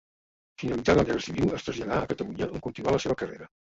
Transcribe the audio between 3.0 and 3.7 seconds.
la seva carrera.